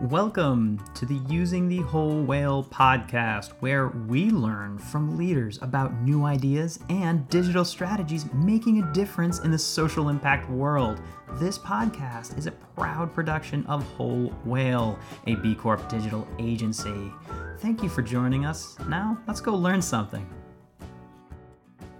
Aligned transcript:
Welcome 0.00 0.84
to 0.94 1.06
the 1.06 1.20
Using 1.28 1.68
the 1.68 1.78
Whole 1.82 2.20
Whale 2.24 2.64
podcast, 2.64 3.52
where 3.60 3.88
we 4.08 4.28
learn 4.30 4.76
from 4.76 5.16
leaders 5.16 5.60
about 5.62 5.94
new 6.02 6.24
ideas 6.24 6.80
and 6.88 7.28
digital 7.28 7.64
strategies 7.64 8.26
making 8.34 8.82
a 8.82 8.92
difference 8.92 9.38
in 9.38 9.52
the 9.52 9.58
social 9.58 10.08
impact 10.08 10.50
world. 10.50 11.00
This 11.34 11.60
podcast 11.60 12.36
is 12.36 12.46
a 12.46 12.50
proud 12.50 13.14
production 13.14 13.64
of 13.66 13.84
Whole 13.84 14.34
Whale, 14.44 14.98
a 15.28 15.36
B 15.36 15.54
Corp 15.54 15.88
digital 15.88 16.26
agency. 16.40 17.12
Thank 17.58 17.80
you 17.80 17.88
for 17.88 18.02
joining 18.02 18.44
us. 18.44 18.76
Now, 18.88 19.16
let's 19.28 19.40
go 19.40 19.54
learn 19.54 19.80
something. 19.80 20.28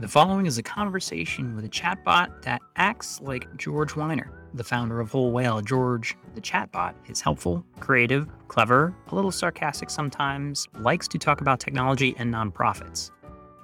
The 0.00 0.08
following 0.08 0.46
is 0.46 0.56
a 0.56 0.62
conversation 0.62 1.54
with 1.54 1.66
a 1.66 1.68
chatbot 1.68 2.40
that 2.40 2.62
acts 2.76 3.20
like 3.20 3.54
George 3.58 3.96
Weiner, 3.96 4.32
the 4.54 4.64
founder 4.64 4.98
of 4.98 5.10
Whole 5.10 5.30
Whale. 5.30 5.60
George, 5.60 6.16
the 6.34 6.40
chatbot, 6.40 6.94
is 7.06 7.20
helpful, 7.20 7.62
creative, 7.80 8.26
clever, 8.48 8.94
a 9.08 9.14
little 9.14 9.30
sarcastic 9.30 9.90
sometimes, 9.90 10.66
likes 10.78 11.06
to 11.08 11.18
talk 11.18 11.42
about 11.42 11.60
technology 11.60 12.14
and 12.16 12.32
nonprofits. 12.32 13.10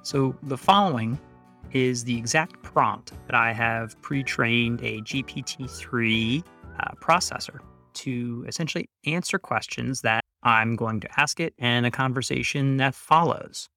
So 0.03 0.37
the 0.43 0.59
following 0.59 1.19
is 1.73 2.05
the 2.05 2.19
exact 2.19 2.63
prompt 2.63 3.15
that 3.29 3.35
I 3.35 3.55
have 3.55 3.99
pre 4.03 4.23
trained 4.23 4.83
a 4.83 5.01
GPT 5.01 5.71
3 5.71 6.45
uh, 6.79 6.91
processor 7.01 7.61
to 7.95 8.45
essentially 8.47 8.91
answer 9.07 9.39
questions 9.39 10.03
that 10.03 10.21
I'm 10.43 10.77
going 10.77 11.01
to 11.01 11.09
ask 11.19 11.41
it 11.41 11.55
and 11.59 11.87
a 11.87 11.91
conversation 11.91 12.77
that 12.77 12.95
follows. 12.95 13.71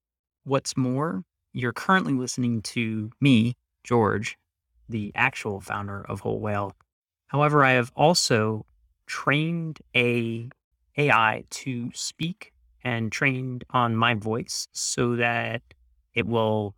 What's 0.44 0.76
more, 0.76 1.24
you're 1.52 1.72
currently 1.72 2.12
listening 2.12 2.62
to 2.62 3.10
me, 3.20 3.56
George, 3.84 4.38
the 4.88 5.12
actual 5.14 5.60
founder 5.60 6.04
of 6.08 6.20
Whole 6.20 6.40
Whale. 6.40 6.74
However, 7.28 7.64
I 7.64 7.72
have 7.72 7.92
also 7.94 8.66
trained 9.06 9.78
a 9.94 10.48
AI 10.96 11.44
to 11.50 11.90
speak 11.94 12.52
and 12.82 13.12
trained 13.12 13.64
on 13.70 13.96
my 13.96 14.14
voice 14.14 14.68
so 14.72 15.16
that 15.16 15.62
it 16.14 16.26
will 16.26 16.74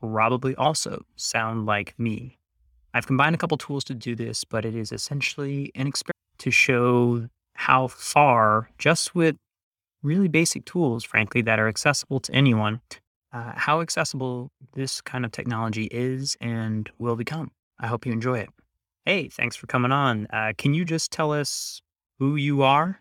probably 0.00 0.54
also 0.56 1.04
sound 1.16 1.66
like 1.66 1.98
me. 1.98 2.38
I've 2.94 3.06
combined 3.06 3.34
a 3.34 3.38
couple 3.38 3.56
tools 3.56 3.84
to 3.84 3.94
do 3.94 4.14
this, 4.14 4.44
but 4.44 4.64
it 4.64 4.74
is 4.74 4.92
essentially 4.92 5.70
an 5.74 5.86
experiment 5.86 6.16
to 6.38 6.50
show 6.50 7.28
how 7.54 7.88
far, 7.88 8.70
just 8.78 9.14
with 9.14 9.36
really 10.02 10.28
basic 10.28 10.64
tools, 10.64 11.04
frankly, 11.04 11.42
that 11.42 11.58
are 11.60 11.68
accessible 11.68 12.20
to 12.20 12.32
anyone, 12.32 12.80
uh, 13.32 13.52
how 13.56 13.80
accessible 13.80 14.50
this 14.74 15.00
kind 15.00 15.24
of 15.24 15.32
technology 15.32 15.88
is 15.90 16.36
and 16.40 16.90
will 16.98 17.16
become. 17.16 17.50
I 17.78 17.86
hope 17.86 18.06
you 18.06 18.12
enjoy 18.12 18.38
it. 18.38 18.50
Hey, 19.04 19.28
thanks 19.28 19.56
for 19.56 19.66
coming 19.66 19.92
on. 19.92 20.26
Uh, 20.32 20.52
can 20.56 20.74
you 20.74 20.84
just 20.84 21.10
tell 21.10 21.32
us 21.32 21.80
who 22.18 22.36
you 22.36 22.62
are? 22.62 23.00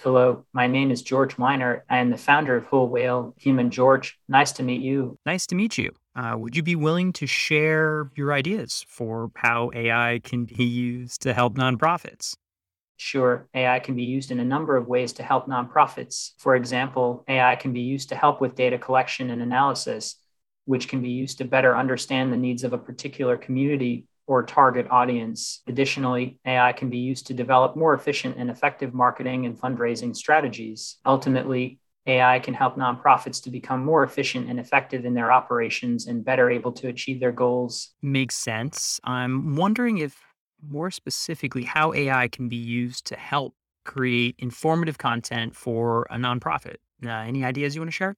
Hello, 0.00 0.44
my 0.52 0.66
name 0.66 0.90
is 0.90 1.02
George 1.02 1.38
Weiner. 1.38 1.84
I 1.88 1.98
am 1.98 2.10
the 2.10 2.16
founder 2.16 2.56
of 2.56 2.64
Whole 2.64 2.88
Whale 2.88 3.34
Human 3.38 3.70
George. 3.70 4.18
Nice 4.28 4.52
to 4.52 4.62
meet 4.62 4.80
you. 4.80 5.16
Nice 5.26 5.46
to 5.48 5.54
meet 5.54 5.78
you. 5.78 5.90
Uh, 6.16 6.34
would 6.36 6.56
you 6.56 6.62
be 6.62 6.74
willing 6.74 7.12
to 7.14 7.26
share 7.26 8.10
your 8.16 8.32
ideas 8.32 8.84
for 8.88 9.30
how 9.36 9.70
AI 9.74 10.20
can 10.24 10.44
be 10.44 10.64
used 10.64 11.22
to 11.22 11.32
help 11.32 11.54
nonprofits? 11.54 12.34
Sure, 13.04 13.48
AI 13.52 13.80
can 13.80 13.96
be 13.96 14.04
used 14.04 14.30
in 14.30 14.38
a 14.38 14.44
number 14.44 14.76
of 14.76 14.86
ways 14.86 15.12
to 15.14 15.24
help 15.24 15.48
nonprofits. 15.48 16.34
For 16.38 16.54
example, 16.54 17.24
AI 17.26 17.56
can 17.56 17.72
be 17.72 17.80
used 17.80 18.10
to 18.10 18.14
help 18.14 18.40
with 18.40 18.54
data 18.54 18.78
collection 18.78 19.30
and 19.30 19.42
analysis, 19.42 20.20
which 20.66 20.86
can 20.86 21.02
be 21.02 21.10
used 21.10 21.38
to 21.38 21.44
better 21.44 21.76
understand 21.76 22.32
the 22.32 22.36
needs 22.36 22.62
of 22.62 22.72
a 22.72 22.78
particular 22.78 23.36
community 23.36 24.06
or 24.28 24.44
target 24.44 24.86
audience. 24.88 25.62
Additionally, 25.66 26.38
AI 26.46 26.72
can 26.74 26.90
be 26.90 26.98
used 26.98 27.26
to 27.26 27.34
develop 27.34 27.74
more 27.74 27.92
efficient 27.92 28.36
and 28.38 28.48
effective 28.48 28.94
marketing 28.94 29.46
and 29.46 29.58
fundraising 29.60 30.14
strategies. 30.14 30.98
Ultimately, 31.04 31.80
AI 32.06 32.38
can 32.38 32.54
help 32.54 32.76
nonprofits 32.76 33.42
to 33.42 33.50
become 33.50 33.84
more 33.84 34.04
efficient 34.04 34.48
and 34.48 34.60
effective 34.60 35.04
in 35.04 35.12
their 35.12 35.32
operations 35.32 36.06
and 36.06 36.24
better 36.24 36.48
able 36.48 36.70
to 36.72 36.86
achieve 36.86 37.18
their 37.18 37.32
goals. 37.32 37.90
Makes 38.00 38.36
sense. 38.36 39.00
I'm 39.02 39.56
wondering 39.56 39.98
if 39.98 40.16
more 40.66 40.90
specifically 40.90 41.64
how 41.64 41.92
AI 41.92 42.28
can 42.28 42.48
be 42.48 42.56
used 42.56 43.06
to 43.06 43.16
help 43.16 43.54
create 43.84 44.36
informative 44.38 44.98
content 44.98 45.56
for 45.56 46.06
a 46.10 46.16
nonprofit. 46.16 46.76
Uh, 47.04 47.10
any 47.10 47.44
ideas 47.44 47.74
you 47.74 47.80
want 47.80 47.88
to 47.88 47.94
share? 47.94 48.16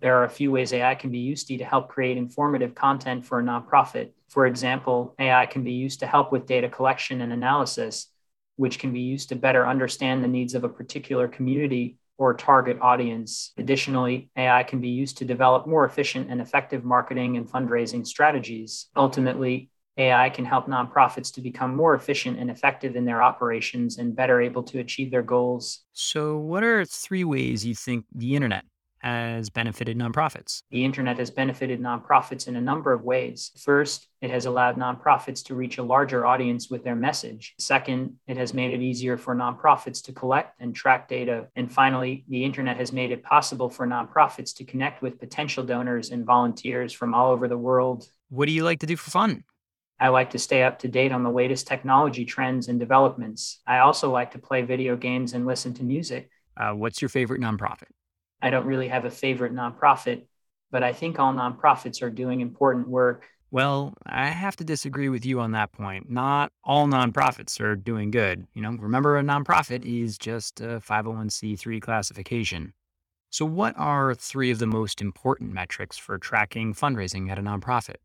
There 0.00 0.16
are 0.18 0.24
a 0.24 0.30
few 0.30 0.50
ways 0.50 0.72
AI 0.72 0.94
can 0.94 1.10
be 1.10 1.18
used 1.18 1.48
to 1.48 1.64
help 1.64 1.88
create 1.88 2.18
informative 2.18 2.74
content 2.74 3.24
for 3.24 3.38
a 3.38 3.42
nonprofit. 3.42 4.10
For 4.28 4.46
example, 4.46 5.14
AI 5.18 5.46
can 5.46 5.64
be 5.64 5.72
used 5.72 6.00
to 6.00 6.06
help 6.06 6.32
with 6.32 6.46
data 6.46 6.68
collection 6.68 7.22
and 7.22 7.32
analysis, 7.32 8.08
which 8.56 8.78
can 8.78 8.92
be 8.92 9.00
used 9.00 9.30
to 9.30 9.36
better 9.36 9.66
understand 9.66 10.22
the 10.22 10.28
needs 10.28 10.54
of 10.54 10.64
a 10.64 10.68
particular 10.68 11.28
community 11.28 11.96
or 12.18 12.34
target 12.34 12.78
audience. 12.80 13.52
Additionally, 13.56 14.30
AI 14.36 14.64
can 14.64 14.80
be 14.80 14.88
used 14.88 15.18
to 15.18 15.24
develop 15.24 15.66
more 15.66 15.84
efficient 15.84 16.30
and 16.30 16.40
effective 16.40 16.84
marketing 16.84 17.36
and 17.36 17.48
fundraising 17.48 18.06
strategies. 18.06 18.88
Ultimately, 18.96 19.70
AI 19.98 20.30
can 20.30 20.44
help 20.44 20.66
nonprofits 20.66 21.32
to 21.34 21.40
become 21.40 21.74
more 21.74 21.94
efficient 21.94 22.38
and 22.38 22.50
effective 22.50 22.96
in 22.96 23.04
their 23.04 23.22
operations 23.22 23.98
and 23.98 24.14
better 24.14 24.40
able 24.40 24.62
to 24.64 24.80
achieve 24.80 25.10
their 25.10 25.22
goals. 25.22 25.84
So, 25.92 26.36
what 26.38 26.62
are 26.62 26.84
three 26.84 27.24
ways 27.24 27.64
you 27.64 27.74
think 27.74 28.04
the 28.14 28.34
internet 28.34 28.64
has 29.00 29.50
benefited 29.50 29.96
nonprofits? 29.96 30.62
The 30.70 30.84
internet 30.84 31.18
has 31.18 31.30
benefited 31.30 31.80
nonprofits 31.80 32.48
in 32.48 32.56
a 32.56 32.60
number 32.60 32.92
of 32.92 33.04
ways. 33.04 33.52
First, 33.56 34.08
it 34.20 34.30
has 34.30 34.46
allowed 34.46 34.76
nonprofits 34.76 35.44
to 35.44 35.54
reach 35.54 35.78
a 35.78 35.82
larger 35.82 36.26
audience 36.26 36.68
with 36.68 36.84
their 36.84 36.96
message. 36.96 37.54
Second, 37.58 38.16
it 38.26 38.36
has 38.36 38.52
made 38.52 38.74
it 38.74 38.82
easier 38.82 39.16
for 39.16 39.34
nonprofits 39.34 40.02
to 40.04 40.12
collect 40.12 40.60
and 40.60 40.74
track 40.74 41.08
data. 41.08 41.46
And 41.56 41.72
finally, 41.72 42.24
the 42.28 42.44
internet 42.44 42.76
has 42.78 42.92
made 42.92 43.12
it 43.12 43.22
possible 43.22 43.70
for 43.70 43.86
nonprofits 43.86 44.54
to 44.56 44.64
connect 44.64 45.02
with 45.02 45.20
potential 45.20 45.64
donors 45.64 46.10
and 46.10 46.24
volunteers 46.26 46.92
from 46.92 47.14
all 47.14 47.30
over 47.32 47.48
the 47.48 47.58
world. 47.58 48.08
What 48.28 48.46
do 48.46 48.52
you 48.52 48.64
like 48.64 48.80
to 48.80 48.86
do 48.86 48.96
for 48.96 49.10
fun? 49.10 49.44
I 49.98 50.08
like 50.08 50.30
to 50.30 50.38
stay 50.38 50.62
up 50.62 50.78
to 50.80 50.88
date 50.88 51.12
on 51.12 51.22
the 51.22 51.30
latest 51.30 51.66
technology 51.66 52.24
trends 52.24 52.68
and 52.68 52.78
developments. 52.78 53.60
I 53.66 53.78
also 53.78 54.10
like 54.10 54.32
to 54.32 54.38
play 54.38 54.62
video 54.62 54.96
games 54.96 55.32
and 55.32 55.46
listen 55.46 55.72
to 55.74 55.84
music. 55.84 56.30
Uh, 56.56 56.72
what's 56.72 57.00
your 57.00 57.08
favorite 57.08 57.40
nonprofit? 57.40 57.88
I 58.42 58.50
don't 58.50 58.66
really 58.66 58.88
have 58.88 59.06
a 59.06 59.10
favorite 59.10 59.54
nonprofit, 59.54 60.26
but 60.70 60.82
I 60.82 60.92
think 60.92 61.18
all 61.18 61.32
nonprofits 61.32 62.02
are 62.02 62.10
doing 62.10 62.40
important 62.40 62.88
work. 62.88 63.24
Well, 63.50 63.94
I 64.04 64.26
have 64.26 64.56
to 64.56 64.64
disagree 64.64 65.08
with 65.08 65.24
you 65.24 65.40
on 65.40 65.52
that 65.52 65.72
point. 65.72 66.10
Not 66.10 66.52
all 66.64 66.86
nonprofits 66.86 67.60
are 67.60 67.76
doing 67.76 68.10
good. 68.10 68.46
You 68.54 68.62
know, 68.62 68.72
remember 68.72 69.16
a 69.16 69.22
nonprofit 69.22 69.84
is 69.84 70.18
just 70.18 70.60
a 70.60 70.80
501c3 70.80 71.80
classification. 71.80 72.74
So, 73.30 73.44
what 73.44 73.74
are 73.76 74.14
three 74.14 74.50
of 74.50 74.58
the 74.58 74.66
most 74.66 75.00
important 75.00 75.52
metrics 75.52 75.96
for 75.96 76.18
tracking 76.18 76.74
fundraising 76.74 77.30
at 77.30 77.38
a 77.38 77.42
nonprofit? 77.42 77.96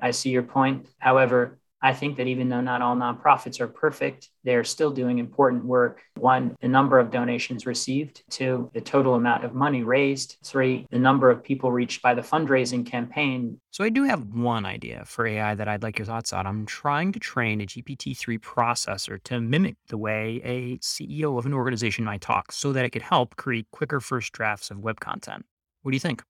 I 0.00 0.10
see 0.10 0.30
your 0.30 0.42
point. 0.42 0.88
However, 0.98 1.58
I 1.84 1.92
think 1.92 2.16
that 2.16 2.26
even 2.26 2.48
though 2.48 2.62
not 2.62 2.80
all 2.80 2.96
nonprofits 2.96 3.60
are 3.60 3.68
perfect, 3.68 4.30
they're 4.42 4.64
still 4.64 4.90
doing 4.90 5.18
important 5.18 5.66
work. 5.66 6.00
One, 6.16 6.56
the 6.62 6.68
number 6.68 6.98
of 6.98 7.10
donations 7.10 7.66
received. 7.66 8.22
Two, 8.30 8.70
the 8.72 8.80
total 8.80 9.16
amount 9.16 9.44
of 9.44 9.52
money 9.52 9.82
raised. 9.82 10.38
Three, 10.42 10.86
the 10.90 10.98
number 10.98 11.30
of 11.30 11.44
people 11.44 11.70
reached 11.70 12.00
by 12.00 12.14
the 12.14 12.22
fundraising 12.22 12.86
campaign. 12.86 13.60
So 13.70 13.84
I 13.84 13.90
do 13.90 14.04
have 14.04 14.24
one 14.32 14.64
idea 14.64 15.04
for 15.04 15.26
AI 15.26 15.54
that 15.56 15.68
I'd 15.68 15.82
like 15.82 15.98
your 15.98 16.06
thoughts 16.06 16.32
on. 16.32 16.46
I'm 16.46 16.64
trying 16.64 17.12
to 17.12 17.18
train 17.18 17.60
a 17.60 17.66
GPT-3 17.66 18.40
processor 18.40 19.22
to 19.24 19.38
mimic 19.42 19.76
the 19.88 19.98
way 19.98 20.40
a 20.42 20.78
CEO 20.78 21.38
of 21.38 21.44
an 21.44 21.52
organization 21.52 22.06
might 22.06 22.22
talk 22.22 22.50
so 22.50 22.72
that 22.72 22.86
it 22.86 22.90
could 22.90 23.02
help 23.02 23.36
create 23.36 23.70
quicker 23.72 24.00
first 24.00 24.32
drafts 24.32 24.70
of 24.70 24.78
web 24.78 25.00
content. 25.00 25.44
What 25.82 25.90
do 25.90 25.96
you 25.96 26.00
think? 26.00 26.22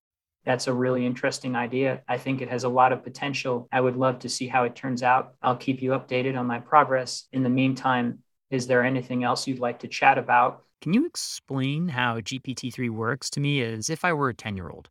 That's 0.44 0.66
a 0.66 0.72
really 0.72 1.06
interesting 1.06 1.56
idea. 1.56 2.03
I 2.06 2.19
think 2.19 2.41
it 2.41 2.50
has 2.50 2.65
a 2.65 2.69
lot 2.69 2.93
of 2.93 3.03
potential. 3.03 3.69
I 3.72 3.81
would 3.81 3.97
love 3.97 4.19
to 4.21 4.28
see 4.28 4.47
how 4.47 4.65
it 4.65 4.77
turns 4.77 5.03
out. 5.03 5.34
I'll 5.43 5.56
keep 5.56 5.81
you 5.81 5.91
updated 5.93 6.38
on 6.38 6.47
my 6.47 6.59
progress. 6.59 7.27
In 7.32 7.43
the 7.43 7.49
meantime, 7.49 8.19
is 8.50 8.67
there 8.67 8.85
anything 8.85 9.25
else 9.25 9.46
you'd 9.46 9.58
like 9.58 9.81
to 9.81 9.88
chat 9.88 10.19
about? 10.19 10.62
Can 10.82 10.93
you 10.93 11.06
explain 11.06 11.88
how 11.88 12.20
GPT 12.20 12.73
3 12.73 12.91
works 12.91 13.31
to 13.31 13.41
me 13.41 13.62
as 13.62 13.88
if 13.88 14.05
I 14.05 14.12
were 14.12 14.29
a 14.29 14.35
10 14.35 14.56
year 14.56 14.69
old? 14.69 14.91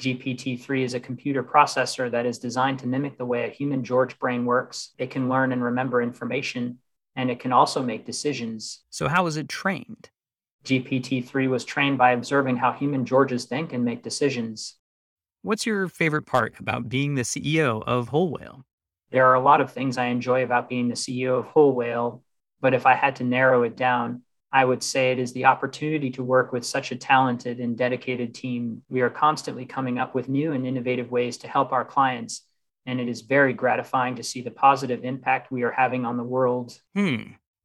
GPT 0.00 0.60
3 0.60 0.84
is 0.84 0.94
a 0.94 1.00
computer 1.00 1.42
processor 1.42 2.10
that 2.10 2.26
is 2.26 2.38
designed 2.38 2.78
to 2.80 2.86
mimic 2.86 3.16
the 3.16 3.24
way 3.24 3.46
a 3.46 3.50
human 3.50 3.84
George 3.84 4.18
brain 4.18 4.44
works. 4.44 4.90
It 4.98 5.10
can 5.10 5.28
learn 5.28 5.52
and 5.52 5.62
remember 5.62 6.02
information, 6.02 6.78
and 7.16 7.30
it 7.30 7.40
can 7.40 7.52
also 7.52 7.82
make 7.82 8.06
decisions. 8.06 8.80
So, 8.90 9.08
how 9.08 9.26
is 9.26 9.36
it 9.36 9.48
trained? 9.48 10.10
GPT 10.64 11.24
3 11.26 11.48
was 11.48 11.64
trained 11.64 11.96
by 11.96 12.12
observing 12.12 12.56
how 12.56 12.72
human 12.72 13.06
Georges 13.06 13.46
think 13.46 13.72
and 13.72 13.84
make 13.84 14.02
decisions. 14.02 14.76
What's 15.42 15.64
your 15.64 15.88
favorite 15.88 16.26
part 16.26 16.60
about 16.60 16.90
being 16.90 17.14
the 17.14 17.22
CEO 17.22 17.82
of 17.86 18.08
Whole 18.08 18.30
Whale? 18.30 18.66
There 19.10 19.26
are 19.26 19.34
a 19.34 19.40
lot 19.40 19.62
of 19.62 19.72
things 19.72 19.96
I 19.96 20.06
enjoy 20.06 20.44
about 20.44 20.68
being 20.68 20.88
the 20.88 20.94
CEO 20.94 21.38
of 21.38 21.46
Whole 21.46 21.74
Whale, 21.74 22.22
but 22.60 22.74
if 22.74 22.84
I 22.84 22.92
had 22.92 23.16
to 23.16 23.24
narrow 23.24 23.62
it 23.62 23.74
down, 23.74 24.22
I 24.52 24.66
would 24.66 24.82
say 24.82 25.12
it 25.12 25.18
is 25.18 25.32
the 25.32 25.46
opportunity 25.46 26.10
to 26.10 26.22
work 26.22 26.52
with 26.52 26.66
such 26.66 26.92
a 26.92 26.96
talented 26.96 27.58
and 27.58 27.76
dedicated 27.76 28.34
team. 28.34 28.82
We 28.90 29.00
are 29.00 29.08
constantly 29.08 29.64
coming 29.64 29.98
up 29.98 30.14
with 30.14 30.28
new 30.28 30.52
and 30.52 30.66
innovative 30.66 31.10
ways 31.10 31.38
to 31.38 31.48
help 31.48 31.72
our 31.72 31.86
clients, 31.86 32.42
and 32.84 33.00
it 33.00 33.08
is 33.08 33.22
very 33.22 33.54
gratifying 33.54 34.16
to 34.16 34.22
see 34.22 34.42
the 34.42 34.50
positive 34.50 35.04
impact 35.04 35.50
we 35.50 35.62
are 35.62 35.72
having 35.72 36.04
on 36.04 36.18
the 36.18 36.22
world. 36.22 36.78
Hmm. 36.94 37.22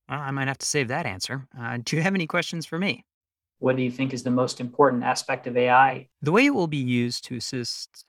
Well, 0.08 0.22
I 0.22 0.32
might 0.32 0.48
have 0.48 0.60
to 0.60 0.66
save 0.66 0.88
that 0.88 1.06
answer. 1.06 1.46
Uh, 1.60 1.80
do 1.84 1.98
you 1.98 2.02
have 2.04 2.16
any 2.16 2.28
questions 2.28 2.66
for 2.66 2.80
me? 2.80 3.04
What 3.60 3.76
do 3.76 3.84
you 3.84 3.92
think 3.92 4.14
is 4.14 4.24
the 4.24 4.32
most 4.32 4.60
important 4.60 5.04
aspect 5.04 5.48
of 5.48 5.58
AI? 5.58 6.08
The 6.22 6.32
way 6.32 6.46
it 6.46 6.54
will 6.54 6.68
be 6.68 6.78
used 6.78 7.24
to 7.26 7.36
assist 7.36 8.06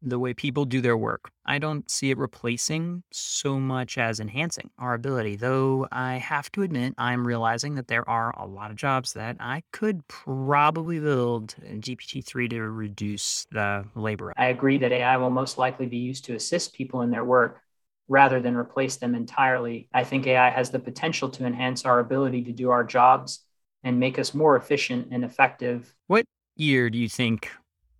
the 0.00 0.18
way 0.18 0.32
people 0.32 0.64
do 0.64 0.80
their 0.80 0.96
work. 0.96 1.30
I 1.44 1.58
don't 1.58 1.90
see 1.90 2.10
it 2.10 2.18
replacing 2.18 3.02
so 3.10 3.58
much 3.58 3.98
as 3.98 4.20
enhancing 4.20 4.70
our 4.78 4.94
ability, 4.94 5.36
though 5.36 5.88
I 5.90 6.14
have 6.18 6.52
to 6.52 6.62
admit 6.62 6.94
I'm 6.98 7.26
realizing 7.26 7.74
that 7.74 7.88
there 7.88 8.08
are 8.08 8.32
a 8.38 8.46
lot 8.46 8.70
of 8.70 8.76
jobs 8.76 9.14
that 9.14 9.36
I 9.40 9.64
could 9.72 10.06
probably 10.06 11.00
build 11.00 11.56
GPT-3 11.64 12.50
to 12.50 12.62
reduce 12.62 13.46
the 13.50 13.86
labor. 13.96 14.32
I 14.36 14.46
agree 14.46 14.78
that 14.78 14.92
AI 14.92 15.16
will 15.16 15.30
most 15.30 15.58
likely 15.58 15.86
be 15.86 15.98
used 15.98 16.24
to 16.26 16.34
assist 16.34 16.74
people 16.74 17.02
in 17.02 17.10
their 17.10 17.24
work 17.24 17.60
rather 18.06 18.40
than 18.40 18.56
replace 18.56 18.96
them 18.96 19.14
entirely. 19.14 19.88
I 19.92 20.04
think 20.04 20.28
AI 20.28 20.48
has 20.50 20.70
the 20.70 20.78
potential 20.78 21.28
to 21.30 21.44
enhance 21.44 21.84
our 21.84 21.98
ability 21.98 22.44
to 22.44 22.52
do 22.52 22.70
our 22.70 22.84
jobs 22.84 23.40
and 23.82 24.00
make 24.00 24.18
us 24.18 24.34
more 24.34 24.56
efficient 24.56 25.08
and 25.10 25.24
effective. 25.24 25.94
What 26.06 26.24
year 26.56 26.90
do 26.90 26.98
you 26.98 27.08
think 27.08 27.50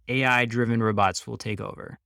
AI 0.09 0.45
driven 0.45 0.83
robots 0.83 1.27
will 1.27 1.39
take 1.39 1.61
over? 1.61 1.99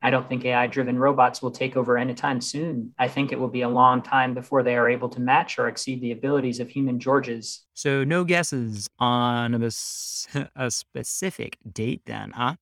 I 0.00 0.10
don't 0.10 0.28
think 0.28 0.44
AI 0.44 0.68
driven 0.68 0.96
robots 0.96 1.42
will 1.42 1.50
take 1.50 1.76
over 1.76 1.98
anytime 1.98 2.40
soon. 2.40 2.94
I 2.98 3.08
think 3.08 3.32
it 3.32 3.38
will 3.38 3.48
be 3.48 3.62
a 3.62 3.68
long 3.68 4.00
time 4.00 4.32
before 4.32 4.62
they 4.62 4.76
are 4.76 4.88
able 4.88 5.08
to 5.08 5.20
match 5.20 5.58
or 5.58 5.66
exceed 5.66 6.00
the 6.00 6.12
abilities 6.12 6.60
of 6.60 6.70
human 6.70 7.00
Georges. 7.00 7.64
So, 7.74 8.04
no 8.04 8.22
guesses 8.22 8.88
on 9.00 9.54
a, 9.54 9.70
a 10.54 10.70
specific 10.70 11.58
date 11.72 12.02
then, 12.06 12.30
huh? 12.30 12.54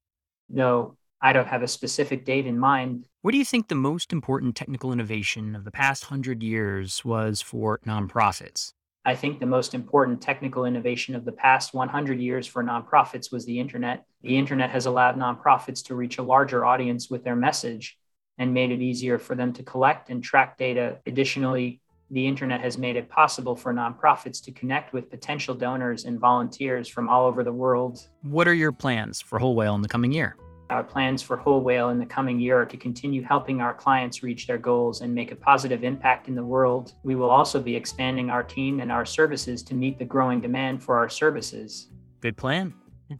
No, 0.48 0.96
I 1.20 1.34
don't 1.34 1.48
have 1.48 1.62
a 1.62 1.68
specific 1.68 2.24
date 2.24 2.46
in 2.46 2.58
mind. 2.58 3.06
What 3.20 3.32
do 3.32 3.38
you 3.38 3.44
think 3.44 3.68
the 3.68 3.74
most 3.74 4.12
important 4.12 4.56
technical 4.56 4.92
innovation 4.92 5.54
of 5.54 5.64
the 5.64 5.70
past 5.70 6.04
hundred 6.04 6.42
years 6.42 7.04
was 7.04 7.42
for 7.42 7.80
nonprofits? 7.86 8.72
I 9.06 9.14
think 9.14 9.38
the 9.38 9.46
most 9.46 9.72
important 9.72 10.20
technical 10.20 10.64
innovation 10.64 11.14
of 11.14 11.24
the 11.24 11.30
past 11.30 11.72
100 11.72 12.18
years 12.18 12.44
for 12.44 12.64
nonprofits 12.64 13.30
was 13.30 13.46
the 13.46 13.60
internet. 13.60 14.04
The 14.22 14.36
internet 14.36 14.70
has 14.70 14.86
allowed 14.86 15.16
nonprofits 15.16 15.84
to 15.84 15.94
reach 15.94 16.18
a 16.18 16.24
larger 16.24 16.66
audience 16.66 17.08
with 17.08 17.22
their 17.22 17.36
message 17.36 17.96
and 18.36 18.52
made 18.52 18.72
it 18.72 18.82
easier 18.82 19.20
for 19.20 19.36
them 19.36 19.52
to 19.52 19.62
collect 19.62 20.10
and 20.10 20.24
track 20.24 20.58
data. 20.58 20.98
Additionally, 21.06 21.80
the 22.10 22.26
internet 22.26 22.60
has 22.62 22.78
made 22.78 22.96
it 22.96 23.08
possible 23.08 23.54
for 23.54 23.72
nonprofits 23.72 24.42
to 24.42 24.50
connect 24.50 24.92
with 24.92 25.08
potential 25.08 25.54
donors 25.54 26.04
and 26.04 26.18
volunteers 26.18 26.88
from 26.88 27.08
all 27.08 27.26
over 27.26 27.44
the 27.44 27.52
world. 27.52 28.08
What 28.22 28.48
are 28.48 28.54
your 28.54 28.72
plans 28.72 29.20
for 29.20 29.38
Whole 29.38 29.54
Whale 29.54 29.76
in 29.76 29.82
the 29.82 29.88
coming 29.88 30.10
year? 30.10 30.36
Our 30.68 30.82
plans 30.82 31.22
for 31.22 31.36
Whole 31.36 31.60
Whale 31.60 31.90
in 31.90 32.00
the 32.00 32.06
coming 32.06 32.40
year 32.40 32.60
are 32.60 32.66
to 32.66 32.76
continue 32.76 33.22
helping 33.22 33.60
our 33.60 33.72
clients 33.72 34.24
reach 34.24 34.48
their 34.48 34.58
goals 34.58 35.00
and 35.00 35.14
make 35.14 35.30
a 35.30 35.36
positive 35.36 35.84
impact 35.84 36.26
in 36.26 36.34
the 36.34 36.44
world. 36.44 36.94
We 37.04 37.14
will 37.14 37.30
also 37.30 37.60
be 37.60 37.76
expanding 37.76 38.30
our 38.30 38.42
team 38.42 38.80
and 38.80 38.90
our 38.90 39.04
services 39.04 39.62
to 39.62 39.74
meet 39.74 39.96
the 39.96 40.04
growing 40.04 40.40
demand 40.40 40.82
for 40.82 40.96
our 40.96 41.08
services. 41.08 41.88
Good 42.20 42.36
plan. 42.36 42.74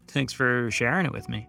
Thanks 0.09 0.33
for 0.33 0.69
sharing 0.73 1.07
it 1.07 1.13
with 1.13 1.29
me. 1.29 1.49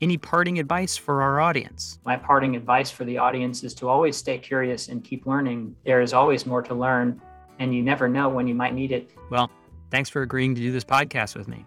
Any 0.00 0.18
parting 0.18 0.58
advice 0.58 0.96
for 0.96 1.22
our 1.22 1.40
audience? 1.40 2.00
My 2.04 2.16
parting 2.16 2.56
advice 2.56 2.90
for 2.90 3.04
the 3.04 3.16
audience 3.16 3.62
is 3.62 3.72
to 3.74 3.88
always 3.88 4.16
stay 4.16 4.38
curious 4.38 4.88
and 4.88 5.04
keep 5.04 5.26
learning. 5.26 5.76
There 5.86 6.00
is 6.00 6.12
always 6.12 6.44
more 6.44 6.60
to 6.62 6.74
learn, 6.74 7.22
and 7.60 7.72
you 7.72 7.82
never 7.82 8.08
know 8.08 8.28
when 8.28 8.48
you 8.48 8.54
might 8.54 8.74
need 8.74 8.90
it. 8.90 9.12
Well, 9.30 9.48
thanks 9.92 10.10
for 10.10 10.22
agreeing 10.22 10.56
to 10.56 10.60
do 10.60 10.72
this 10.72 10.84
podcast 10.84 11.36
with 11.36 11.46
me. 11.46 11.64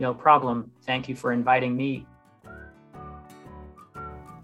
No 0.00 0.12
problem. 0.12 0.72
Thank 0.84 1.08
you 1.08 1.14
for 1.14 1.32
inviting 1.32 1.76
me. 1.76 2.04